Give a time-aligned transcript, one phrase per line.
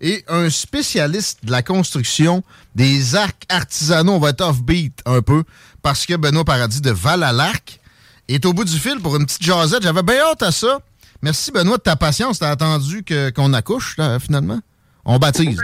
[0.00, 2.42] et un spécialiste de la construction
[2.74, 4.12] des arcs artisanaux.
[4.12, 5.44] On va être off-beat un peu
[5.82, 7.80] parce que Benoît Paradis de Val-à-l'Arc
[8.28, 9.82] est au bout du fil pour une petite jasette.
[9.82, 10.80] J'avais bien hâte à ça.
[11.22, 12.38] Merci Benoît de ta patience.
[12.38, 13.04] T'as attendu
[13.34, 14.60] qu'on accouche finalement?
[15.04, 15.60] On baptise.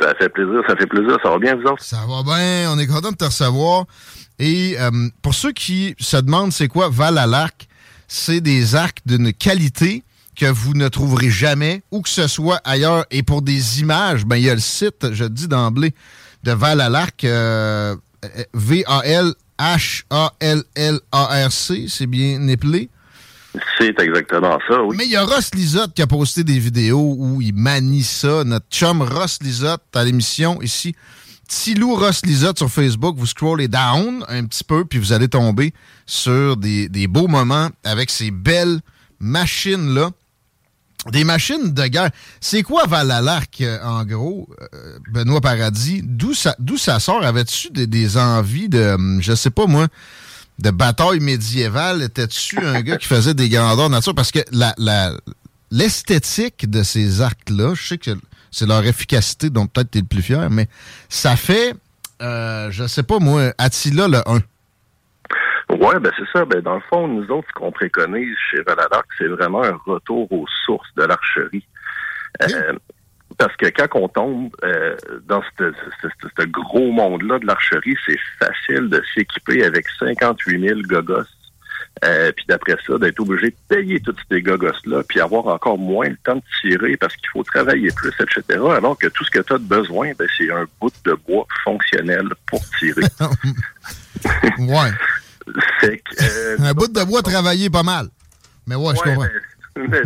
[0.00, 1.16] Ça fait plaisir, ça fait plaisir.
[1.22, 1.82] Ça va bien, vous autres?
[1.82, 2.70] Ça va bien.
[2.72, 3.86] On est content de te recevoir.
[4.38, 4.90] Et euh,
[5.22, 7.68] pour ceux qui se demandent c'est quoi Val-à-l'Arc,
[8.08, 10.02] c'est des arcs d'une qualité
[10.40, 13.04] que vous ne trouverez jamais, où que ce soit ailleurs.
[13.10, 15.92] Et pour des images, ben, il y a le site, je dis d'emblée,
[16.44, 17.94] de Val à l'Arc, euh,
[18.54, 19.34] V-A-L-H-A-L-L-A-R-C,
[21.88, 22.88] c'est bien épelé.
[23.78, 24.96] C'est exactement ça, oui.
[24.96, 28.44] Mais il y a Ross Lisotte qui a posté des vidéos où il manie ça.
[28.44, 30.94] Notre chum Ross Lisotte à l'émission ici.
[31.48, 35.74] Tilou Ross Lisotte sur Facebook, vous scrollez down un petit peu, puis vous allez tomber
[36.06, 38.80] sur des, des beaux moments avec ces belles
[39.18, 40.12] machines-là.
[41.06, 42.10] Des machines de guerre.
[42.40, 46.02] C'est quoi Valalarc, euh, en gros, euh, Benoît Paradis?
[46.04, 47.24] D'où ça, d'où ça sort?
[47.24, 49.88] Avais-tu des, envies de, hum, je sais pas moi,
[50.58, 52.02] de bataille médiévale?
[52.02, 54.14] Étais-tu un gars qui faisait des grandeurs nature?
[54.14, 54.74] Parce que la,
[55.70, 58.10] l'esthétique de ces arcs-là, je sais que
[58.50, 60.68] c'est leur efficacité dont peut-être tu es le plus fier, mais
[61.08, 61.74] ça fait,
[62.20, 64.40] euh, je sais pas moi, Attila le 1.
[65.70, 66.44] Oui, ben c'est ça.
[66.44, 70.30] Ben, dans le fond, nous autres, ce qu'on préconise chez Valadoc, c'est vraiment un retour
[70.32, 71.64] aux sources de l'archerie.
[72.42, 72.72] Euh,
[73.38, 79.02] parce que quand on tombe euh, dans ce gros monde-là de l'archerie, c'est facile de
[79.14, 81.22] s'équiper avec 58 000 gogos.
[82.04, 86.08] Euh, puis d'après ça, d'être obligé de payer tous ces gogos-là, puis avoir encore moins
[86.08, 88.60] le temps de tirer parce qu'il faut travailler plus, etc.
[88.74, 91.46] Alors que tout ce que tu as de besoin, ben, c'est un bout de bois
[91.64, 93.02] fonctionnel pour tirer.
[94.58, 94.90] ouais.
[95.84, 98.08] Euh, un bout de bois travaillé pas mal.
[98.66, 99.26] Mais ouais, je comprends.
[99.76, 100.02] Ben,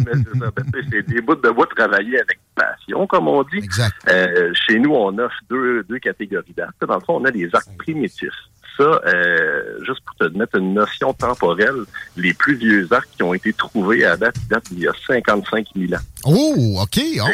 [0.91, 3.59] c'est des bouts de bois travaillés avec passion, comme on dit.
[3.59, 3.95] Exact.
[4.09, 6.75] Euh, chez nous, on offre deux, deux catégories d'arcs.
[6.87, 8.29] Dans le fond, on a les arcs primitifs.
[8.77, 11.85] Ça, euh, juste pour te mettre une notion temporelle,
[12.17, 15.67] les plus vieux arcs qui ont été trouvés à date, date il y a 55
[15.77, 16.05] 000 ans.
[16.25, 17.01] Oh, OK.
[17.21, 17.29] Ah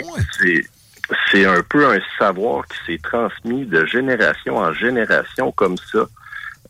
[1.30, 6.06] c'est un peu un savoir qui s'est transmis de génération en génération comme ça.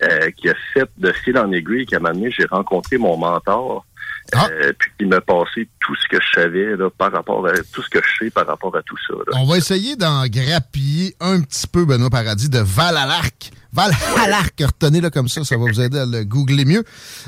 [0.02, 3.84] Euh, qui a fait de fil en aiguille, qui m'a amené, j'ai rencontré mon mentor,
[4.32, 4.48] ah.
[4.50, 7.82] euh, puis qui m'a passé tout ce que je savais là, par rapport à tout
[7.82, 9.12] ce que je sais par rapport à tout ça.
[9.34, 13.50] On va essayer d'en grappiller un petit peu, Benoît Paradis, de Val à l'arc.
[13.74, 13.92] Val
[14.24, 16.82] à l'arc, retenez-le comme ça, ça va vous aider à le googler mieux.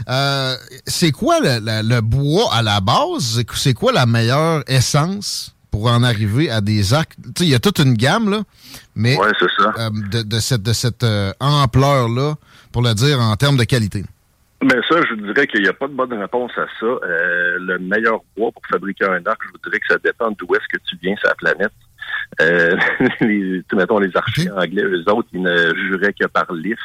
[0.08, 3.42] Euh, c'est quoi le, le, bois à la base?
[3.52, 7.16] C'est quoi la meilleure essence pour en arriver à des arcs?
[7.40, 8.44] Il y a toute une gamme, là,
[8.94, 11.04] mais de, de, cette, de cette
[11.38, 12.36] ampleur-là,
[12.72, 14.02] pour le dire en termes de qualité?
[14.62, 16.86] Ben ça, je dirais qu'il n'y a pas de bonne réponse à ça.
[16.86, 20.54] Euh, le meilleur bois pour fabriquer un arc, je vous dirais que ça dépend d'où
[20.54, 21.72] est-ce que tu viens sur la planète.
[22.40, 22.76] Euh,
[23.20, 26.78] les, mettons les archers anglais, eux autres, ils ne juraient que par l'IF.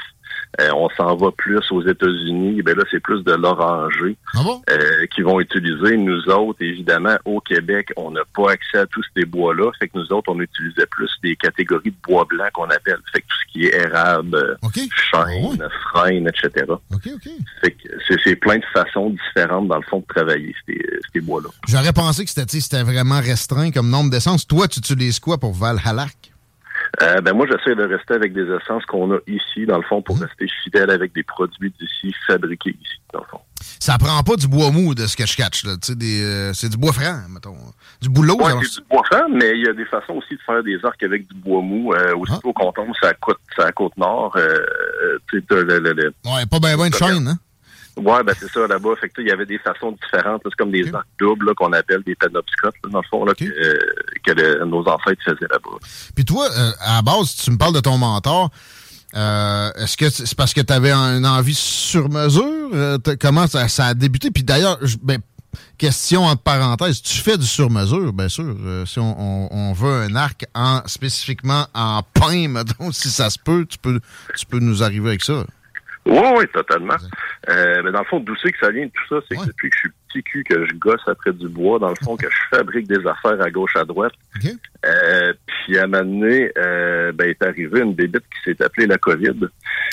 [0.60, 2.62] Euh, on s'en va plus aux États-Unis.
[2.64, 4.62] Ben là, c'est plus de l'oranger Ah bon?
[4.70, 5.98] euh, qui vont utiliser.
[5.98, 9.72] Nous autres, évidemment, au Québec, on n'a pas accès à tous ces bois-là.
[9.80, 12.98] Fait que nous autres, on utilisait plus des catégories de bois blanc qu'on appelle.
[13.14, 14.80] Fait que tout ce qui est érable, euh, OK.
[15.12, 16.66] chêne, frêne, etc.
[17.62, 17.90] Fait que
[18.24, 20.80] c'est, plein de façons différentes, dans le fond, de travailler ces,
[21.14, 21.50] ces bois-là.
[21.68, 24.48] J'aurais pensé que c'était vraiment restreint comme nombre d'essences.
[24.48, 26.08] Toi, tu utilises quoi pour Valhalla?
[27.02, 30.02] Euh, ben moi, j'essaie de rester avec des essences qu'on a ici, dans le fond,
[30.02, 30.24] pour Mhm.
[30.24, 33.40] rester fidèle avec des produits d'ici, fabriqués ici, dans le fond.
[33.80, 35.74] Ça prend pas du bois mou de ce que je catch, là.
[35.82, 37.56] Tu sais, des, euh, c'est du bois franc, mettons.
[38.02, 40.42] Du boulot, Ouais, c'est du bois franc, mais il y a des façons aussi de
[40.46, 41.94] faire des arcs avec du bois mou.
[41.94, 44.42] Euh, aussitôt qu'on tombe sur la côte, sur la côte nord, euh,
[45.04, 47.38] euh, tu sais, t'as le, le, le- Ouais, pas bien ben de chaîne, hein?
[47.98, 48.90] Ouais, ben c'est ça là-bas.
[49.02, 50.42] Fait que il y avait des façons différentes.
[50.46, 53.44] C'est comme des arcs doubles qu'on appelle des panopscotes, là, dans le fond, là, que,
[53.46, 53.78] euh,
[54.26, 55.78] que le- nos ancêtres faisaient là-bas.
[56.16, 58.50] Puis toi, euh, à la base, tu me parles de ton mentor.
[59.16, 62.70] Euh, Est-ce que c'est parce que tu avais une envie sur mesure?
[62.74, 64.30] Euh, comment ça, ça a débuté?
[64.32, 65.20] Puis d'ailleurs, ben,
[65.78, 68.56] question entre parenthèses, tu fais du sur mesure, bien sûr.
[68.86, 73.40] Si on, on- on veut un arc en spécifiquement en pain, mettons, si ça se
[73.40, 74.00] peut, tu peux,
[74.38, 75.46] tu peux nous arriver avec ça.
[76.10, 76.96] Oui, oui, totalement.
[77.50, 79.26] Euh, mais dans le fond, d'où c'est que ça vient tout ça?
[79.30, 79.44] C'est Ouais.
[79.44, 81.96] que depuis que je suis petit cul, que je gosse après du bois, dans le
[82.04, 84.14] fond, que je fabrique des affaires à gauche, à droite.
[84.86, 85.34] Euh,
[85.68, 88.98] puis à un moment donné, euh, ben, est arrivé une bébite qui s'est appelée la
[88.98, 89.32] COVID.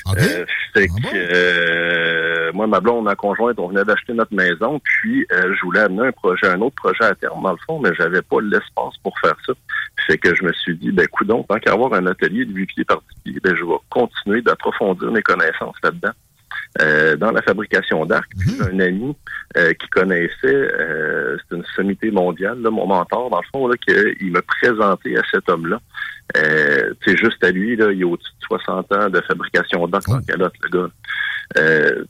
[0.07, 0.17] OK?
[0.19, 1.09] Euh, fait Ah que, bon?
[1.15, 5.81] euh, moi, ma blonde, ma conjointe, on venait d'acheter notre maison, puis euh, je voulais
[5.81, 8.97] amener un projet, un autre projet à terme, dans le fond, mais j'avais pas l'espace
[9.03, 9.53] pour faire ça.
[10.07, 12.67] Fait que je me suis dit, ben, coudon, tant qu'à avoir un atelier de 8
[12.67, 16.13] pieds par 10 pieds, ben, je vais continuer d'approfondir mes connaissances là-dedans.
[16.81, 18.29] Euh, dans la fabrication d'arc.
[18.39, 18.57] Puis Mhm.
[18.59, 19.17] j'ai un ami
[19.57, 20.29] euh, qui connaissait,
[21.35, 25.17] euh, c'est une sommité mondiale, là, mon mentor, dans le fond, là, qu'il m'a présenté
[25.17, 25.81] à cet homme-là.
[26.37, 30.13] Euh, c'est juste à lui, là, il a au-dessus de 60 ans de fabrication Oh.
[30.13, 30.91] en calotte, le gars.
[31.59, 32.05] Euh,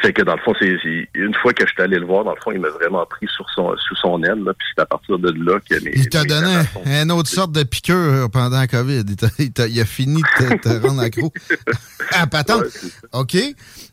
[0.00, 0.68] fait que dans le fond, c'est
[1.14, 3.26] une fois que je suis allé le voir, dans le fond, il m'a vraiment pris
[3.34, 5.92] sur son, sous son aile, là, puis c'est à partir de là que mes.
[5.94, 9.04] Il t'a donné sont- une autre sorte de piqûre pendant la COVID.
[9.38, 11.32] Il, a fini de te, te rendre accro.
[12.14, 12.62] Ah, patente.
[12.64, 12.90] Ouais.
[13.12, 13.36] OK.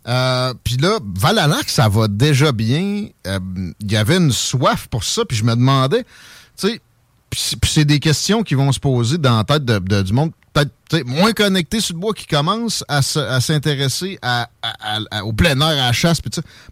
[0.07, 3.07] Euh, puis là, Valalac, ça va déjà bien.
[3.27, 3.39] Euh,
[3.79, 6.81] Il y avait une soif pour ça, puis je me demandais, tu sais,
[7.29, 10.01] puis c'est- puis c'est des questions qui vont se poser dans la tête de, de-
[10.01, 10.31] du monde
[10.65, 15.23] peut-être moins connecté sur le bois qui commence à, se- à s'intéresser à, à- à-
[15.23, 16.21] au plein air, à la chasse.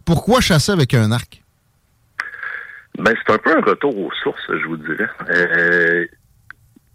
[0.04, 1.42] Pourquoi chasser avec un arc?
[2.98, 5.08] Ben, c'est un peu un retour aux sources, je vous dirais.
[5.30, 6.04] Euh,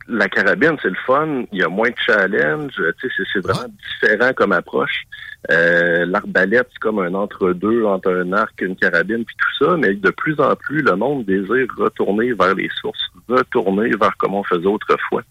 [0.09, 1.45] la carabine, c'est le fun.
[1.53, 2.73] Il y a moins de challenge.
[3.01, 3.69] C'est, vraiment
[4.01, 5.03] différent comme approche.
[5.49, 9.77] Euh, l'arbalète, c'est comme un entre-deux entre un arc et une carabine, puis tout ça.
[9.77, 12.99] Mais de plus en plus, le monde désire retourner vers les sources,
[13.37, 15.23] retourner vers comment on faisait autrefois.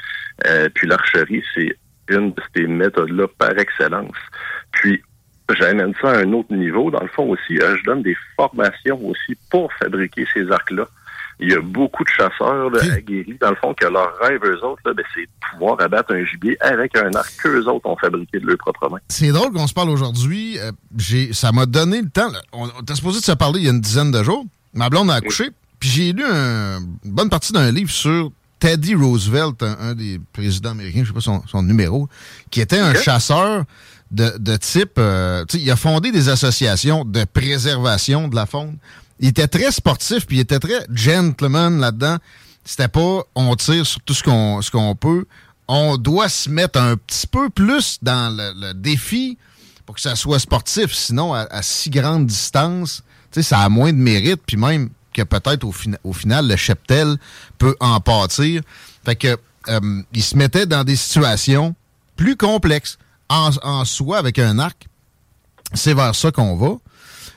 [0.47, 1.77] Euh, puis l'archerie, c'est
[2.09, 4.17] une de ces méthodes-là par excellence.
[4.73, 5.03] Puis,
[5.59, 6.91] j'amène ça à un autre niveau.
[6.91, 10.87] Dans le fond aussi, euh, je donne des formations aussi pour fabriquer ces arcs-là.
[11.41, 14.65] Il y a beaucoup de chasseurs là, aguerris, dans le fond, que leur rêve, eux
[14.65, 17.97] autres, là, ben, c'est de pouvoir abattre un gibier avec un arc qu'eux autres ont
[17.97, 18.99] fabriqué de leur propre main.
[19.09, 20.59] C'est drôle qu'on se parle aujourd'hui.
[20.61, 20.71] Euh,
[21.33, 22.31] ça m'a donné le temps.
[22.31, 22.41] là.
[22.53, 24.45] On, on était supposé de se parler il y a une dizaine de jours.
[24.75, 25.51] Ma blonde a accouché.
[25.83, 28.31] Puis j'ai lu un- une bonne partie d'un livre sur
[28.61, 32.09] Teddy Roosevelt, un, un des présidents américains, je sais pas son, son numéro,
[32.53, 33.65] qui était un chasseur
[34.13, 34.93] de, de type...
[34.99, 38.77] euh, il a fondé des associations de préservation de la faune.
[39.19, 42.19] Il était très sportif, puis il était très gentleman là-dedans.
[42.65, 45.25] C'était pas on tire sur tout ce qu'on ce qu'on peut.
[45.67, 49.37] On doit se mettre un petit peu plus dans le, le défi
[49.85, 50.93] pour que ça soit sportif.
[50.95, 53.03] Sinon, à, à si grande distance,
[53.33, 54.43] tu sais, ça a moins de mérite.
[54.47, 57.17] Puis même que peut-être au, fina- au final, le cheptel
[57.59, 58.63] peut en pâtir.
[59.05, 59.37] Fait que
[59.69, 61.75] euh, il se mettait dans des situations
[62.17, 62.99] plus complexes.
[63.29, 64.87] En, en soi, avec un arc,
[65.73, 66.77] c'est vers ça qu'on va.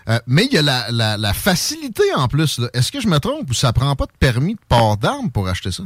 [0.09, 2.59] Euh, mais il y a la, la- la facilité en plus.
[2.73, 5.47] Est-ce que je me trompe ou ça prend pas de permis de port d'armes pour
[5.47, 5.83] acheter ça?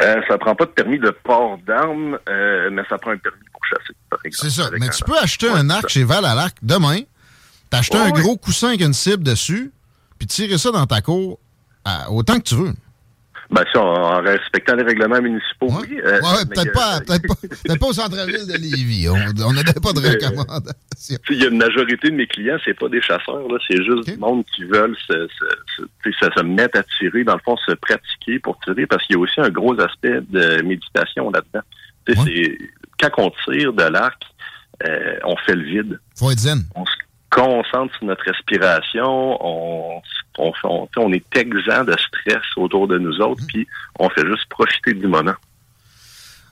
[0.00, 3.44] Euh, ça prend pas de permis de port d'armes, euh, mais ça prend un permis
[3.52, 4.50] pour chasser, par exemple.
[4.50, 4.70] C'est ça.
[4.72, 5.06] Mais tu arc.
[5.06, 6.98] peux acheter Ouais, un arc chez Val à l'arc demain,
[7.70, 8.20] t'acheter Ouais, un ouais.
[8.22, 9.70] gros coussin avec une cible dessus,
[10.18, 11.38] puis tirer ça dans ta cour
[11.84, 12.72] à- autant que tu veux.
[13.50, 16.00] Ben, ça, en, respectant les règlements municipaux, Ouais, oui.
[16.02, 19.06] euh, Ouais, peut-être pas, peut-être pas, peut-être pas au centre-ville de Lévis.
[19.08, 20.72] On n'avait pas de Euh, recommandation.
[20.96, 23.58] Tu sais, Il y a une majorité de mes clients, c'est pas des chasseurs, là,
[23.68, 24.12] c'est juste Ok.
[24.14, 28.86] du monde qui veulent se, mettre à tirer, dans le fond, se pratiquer pour tirer,
[28.86, 32.24] parce qu'il y a aussi un gros aspect de méditation là-dedans.
[32.24, 32.58] Ouais.
[33.00, 34.22] Quand on tire de l'arc,
[34.88, 36.00] euh, on fait le vide.
[36.16, 36.64] Faut être zen.
[36.74, 36.84] On
[37.34, 40.00] concentre sur notre respiration, on,
[40.38, 43.66] on, on, tu sais, on est exempt de stress autour de nous autres, puis
[43.98, 45.34] on fait juste profiter du moment.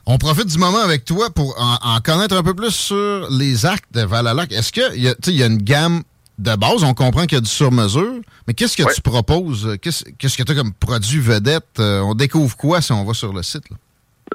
[0.05, 3.85] On profite du moment avec toi pour en, connaître un peu plus sur les arcs
[3.93, 4.51] de Valalac.
[4.51, 6.03] Est-ce qu'il y, a, y a une gamme
[6.37, 6.83] de base?
[6.83, 9.77] On comprend qu'il y a du sur-mesure, mais qu'est-ce que tu proposes?
[9.81, 11.79] Qu'est-ce que tu as comme produit vedette?
[11.79, 13.63] Euh, on découvre quoi si on va sur le site?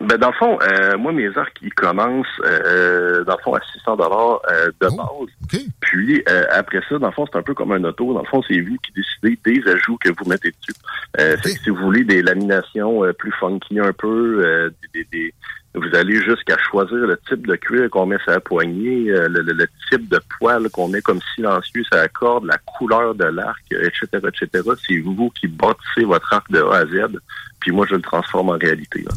[0.00, 3.60] Ben, dans le fond, euh, moi, mes arcs, ils commencent, euh, dans le fond, à
[3.72, 5.62] 600 dollars euh, de oh, base.
[5.80, 8.12] Puis, après ça, dans le fond, c'est un peu comme un auto.
[8.12, 11.58] Dans le fond, c'est vous qui décidez des ajouts que vous mettez dessus.
[11.62, 15.34] si vous voulez des laminations plus funky un peu, des,
[15.74, 20.08] vous allez jusqu'à choisir le type de cuir qu'on met sur la poignée, le, type
[20.08, 24.70] de poil qu'on met comme silencieux sur la corde, la couleur de l'arc, etc., etc.
[24.86, 27.18] C'est vous qui bâtissez votre arc de A à Z,
[27.60, 29.02] puis moi, je le transforme en réalité.
[29.02, 29.12] Là.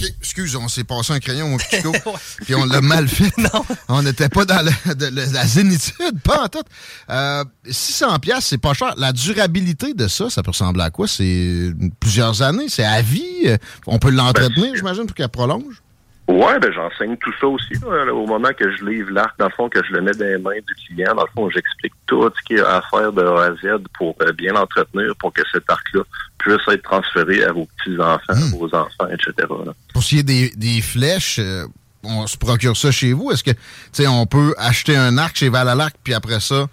[0.00, 1.92] OK, excuse, on s'est passé un crayon au Pico,
[2.44, 3.36] puis on l'a mal fait.
[3.38, 3.64] non.
[3.88, 6.62] On n'était pas dans la zénitude, pas en tout.
[7.10, 8.94] Euh, 600 pièces, c'est pas cher.
[8.96, 11.08] La durabilité de ça, ça peut ressembler à quoi?
[11.08, 13.48] C'est plusieurs années, c'est à vie.
[13.86, 15.82] On peut l'entretenir, ben, j'imagine, pour qu'elle prolonge?
[16.28, 17.72] Ouais, ben j'enseigne tout ça aussi.
[17.82, 20.36] au moment que je livre l'arc, dans le fond, que je le mets dans les
[20.36, 23.22] mains du client, dans le fond, j'explique tout ce qu'il y a à faire de
[23.22, 26.02] A à Z pour euh, bien l'entretenir, pour que cet arc-là
[26.36, 28.58] puisse être transféré à vos petits-enfants, à hmm.
[28.58, 29.48] vos enfants, etc.
[29.94, 31.64] Pour ce qui est des, des flèches, euh,
[32.04, 33.30] on se procure ça chez vous?
[33.30, 33.58] Est-ce que, tu
[33.92, 36.66] sais, on peut acheter un arc chez Valalac, puis après ça,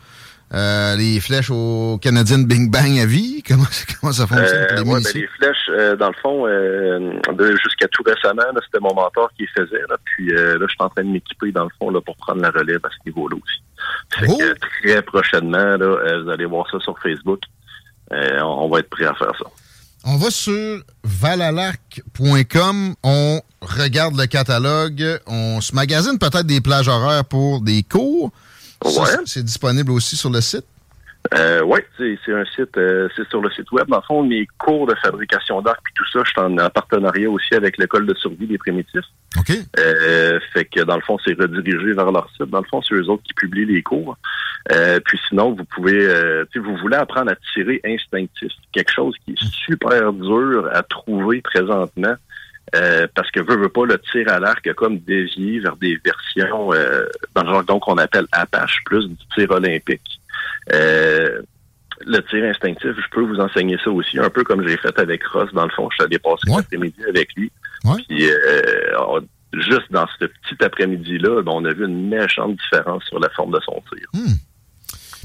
[0.55, 3.43] euh, les flèches au Canadien Bing Bang à vie?
[3.47, 3.65] Comment,
[3.99, 7.11] comment ça fonctionne euh, les, ben, les flèches, euh, dans le fond, euh,
[7.63, 9.83] jusqu'à tout récemment, c'était mon mentor qui les faisait.
[9.89, 12.41] Là, puis là, je suis en train de m'équiper, dans le fond, là, pour prendre
[12.41, 14.19] la relève à ce niveau-là aussi.
[14.19, 14.55] Fait que, oh!
[14.81, 17.41] très prochainement, là, vous allez voir ça sur Facebook.
[18.11, 19.45] on va être prêt à faire ça.
[20.07, 27.25] On va sur valalac.com, on regarde le catalogue, on se magasine peut-être des plages horaires
[27.25, 28.31] pour des cours.
[29.25, 30.65] C'est disponible aussi sur le site?
[31.33, 33.87] Euh, oui, c'est un site, euh, c'est sur le site web.
[33.87, 37.29] Dans le fond, mes cours de fabrication d'arc et tout ça, je suis en, partenariat
[37.29, 39.05] aussi avec l'école de survie des primitifs.
[39.37, 39.51] OK.
[39.79, 42.49] Euh, fait que dans le fond, c'est redirigé vers leur site.
[42.49, 44.17] Dans le fond, c'est eux autres qui publient les cours.
[45.05, 46.07] Puis sinon, vous pouvez,
[46.51, 51.41] si vous voulez apprendre à tirer instinctif, quelque chose qui est super dur à trouver
[51.41, 52.15] présentement.
[52.73, 56.73] Euh, parce que veut, veut pas le tir à l'arc comme dévié vers des versions
[56.73, 57.05] euh,
[57.35, 60.19] dans le qu'on appelle Apache plus du tir olympique.
[60.73, 61.41] Euh,
[62.05, 65.23] le tir instinctif, je peux vous enseigner ça aussi, un peu comme j'ai fait avec
[65.25, 67.51] Ross, dans le fond, je suis allé passer l'après-midi avec lui.
[68.07, 68.29] Puis
[69.53, 73.51] juste dans ce petit après-midi-là, ben, on a vu une méchante différence sur la forme
[73.51, 74.07] de son tir.
[74.13, 74.33] Hmm.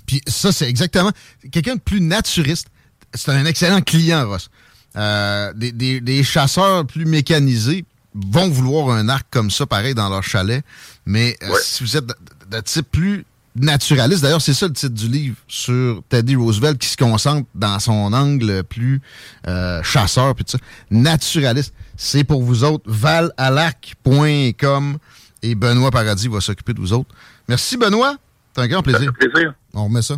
[0.07, 1.11] Puis ça, c'est exactement
[1.51, 2.69] quelqu'un de plus naturiste.
[3.15, 4.51] C'est un excellent client, Ross.
[4.97, 10.65] Euh, des, chasseurs plus mécanisés vont vouloir un arc comme ça, pareil, dans leur chalet.
[11.07, 15.09] Mais euh, si vous êtes de, type plus naturaliste, d'ailleurs, c'est ça le titre du
[15.09, 19.01] livre sur Teddy Roosevelt qui se concentre dans son angle plus
[19.47, 20.59] euh, chasseur, puis tout ça.
[20.91, 22.85] Naturaliste, c'est pour vous autres.
[22.87, 24.99] valalarc.com
[25.43, 27.15] et Benoît Paradis va s'occuper de vous autres.
[27.49, 28.17] Merci, Benoît.
[28.55, 29.13] C'est un grand plaisir.
[29.13, 29.55] plaisir.
[29.73, 30.17] On remet ça.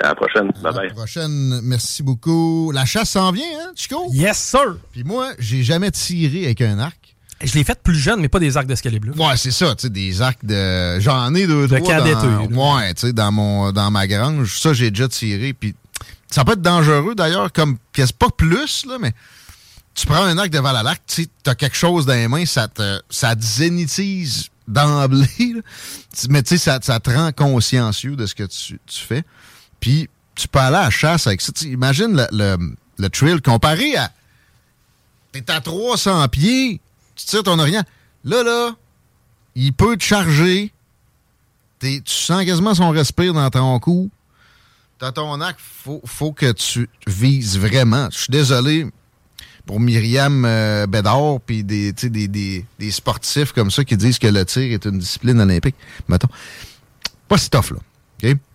[0.00, 0.50] À la prochaine.
[0.62, 0.78] Bye bye.
[0.78, 1.60] À la prochaine.
[1.62, 2.70] Merci beaucoup.
[2.72, 4.06] La chasse s'en vient, hein, Chico?
[4.12, 4.76] Yes, sir.
[4.92, 7.16] Puis moi, j'ai jamais tiré avec un arc.
[7.42, 9.12] Je l'ai fait plus jeune, mais pas des arcs d'escalier bleu.
[9.16, 10.98] Ouais, c'est ça, tu sais, des arcs de.
[11.00, 12.00] J'en ai deux, de trois.
[12.00, 12.76] Dans...
[12.76, 13.70] Ouais, tu sais, dans, mon...
[13.70, 14.58] dans ma grange.
[14.58, 15.52] Ça, j'ai déjà tiré.
[15.52, 15.74] Puis
[16.28, 17.78] ça peut être dangereux d'ailleurs, comme.
[17.94, 19.12] C'est pas plus, là, mais
[19.94, 22.46] tu prends un arc devant la lac, tu sais, t'as quelque chose dans les mains,
[22.46, 25.56] ça te, ça te zénitise d'emblée.
[26.28, 29.24] Mais tu sais, ça, ça te rend consciencieux de ce que tu, tu fais.
[29.80, 31.52] Puis tu peux aller à la chasse avec ça.
[31.62, 34.10] imagine le, le, le, trail comparé à.
[35.32, 36.80] T'es à 300 pieds,
[37.14, 37.82] tu tires ton orient.
[38.24, 38.76] Là, là,
[39.54, 40.72] il peut te charger.
[41.80, 44.10] tu sens quasiment son respire dans ton cou.
[45.00, 48.08] Dans ton acte, faut, faut que tu vises vraiment.
[48.10, 48.86] Je suis désolé
[49.64, 54.26] pour Myriam euh, Bédard puis des, des, des, des, sportifs comme ça qui disent que
[54.26, 55.76] le tir est une discipline olympique.
[56.08, 56.28] Mettons.
[57.28, 57.78] Pas si tough, là.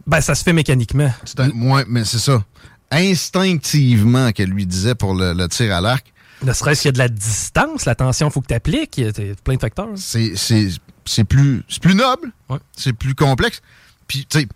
[0.06, 1.12] Ben, ça se fait mécaniquement.
[1.38, 2.44] Un, mais c'est ça.
[2.92, 6.12] Instinctivement, qu'elle lui disait pour le, tir à l'arc.
[6.44, 8.98] Ne serait-ce qu'il y a de la distance, la tension, il faut que tu appliques.
[8.98, 9.90] Il y a plein de facteurs.
[9.96, 12.32] C'est plus, plus noble.
[12.76, 13.62] C'est plus complexe.
[14.08, 14.48] Puis, tu sais,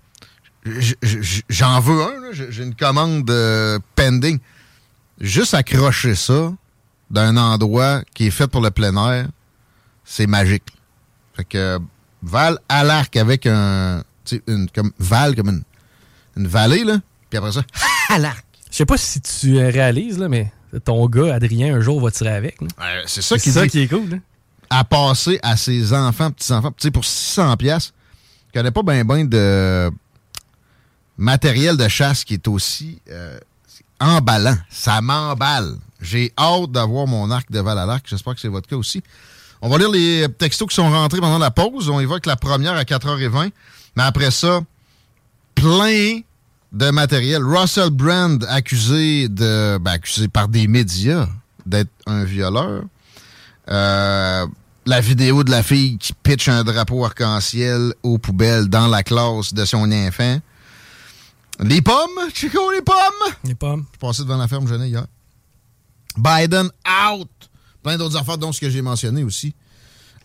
[1.50, 2.32] j'en veux un.
[2.32, 4.40] J'ai une commande euh, pending.
[5.20, 6.54] Juste accrocher ça
[7.10, 9.28] d'un endroit qui est fait pour le plein air,
[10.04, 10.66] c'est magique.
[11.36, 11.80] Fait que
[12.22, 14.04] Val à l'arc avec un,
[14.48, 15.64] une comme val, comme une,
[16.38, 17.00] une vallée, là.
[17.30, 17.62] Puis après ça,
[18.10, 18.46] à l'arc.
[18.72, 20.52] Je sais pas si tu réalises, là, mais
[20.84, 22.58] ton gars, Adrien, un jour va tirer avec.
[23.06, 24.22] c'est ça, qui, ça qui est cool.
[24.70, 26.72] À passer à ses enfants, petits-enfants.
[26.72, 27.94] Tu sais, pour 600 pièces,
[28.48, 29.90] je connais pas bien ben de
[31.18, 33.40] matériel de chasse qui est aussi euh,
[34.00, 34.58] emballant.
[34.70, 35.78] Ça m'emballe.
[36.02, 38.06] J'ai hâte d'avoir mon arc de Val à l'arc.
[38.08, 39.02] J'espère que c'est votre cas aussi.
[39.62, 41.90] On va lire les textos qui sont rentrés pendant la pause.
[41.90, 43.52] On évoque la première à 4h20.
[43.98, 44.62] Mais après ça,
[45.56, 46.20] plein
[46.72, 47.44] de matériel.
[47.44, 51.28] Russell Brand accusé de ben, accusé par des médias
[51.66, 52.84] d'être un violeur.
[53.70, 54.46] Euh,
[54.86, 59.56] la vidéo de la fille qui pitch un drapeau arc-en-ciel aux poubelles dans la classe
[59.56, 60.38] de son enfant.
[61.60, 63.34] Les pommes, Chico, les pommes!
[63.46, 63.86] Les pommes.
[63.94, 65.08] Je passais devant la ferme jeunesse hier.
[66.16, 66.70] Biden
[67.12, 67.30] out!
[67.82, 69.56] Plein d'autres affaires, dont ce que j'ai mentionné aussi.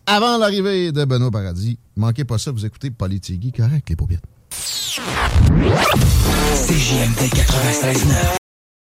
[0.07, 4.21] Avant l'arrivée de Benoît Paradis, manquez pas ça, vous écoutez Politigui, correct, les paupières.
[6.67, 8.42] CJMD 96.9.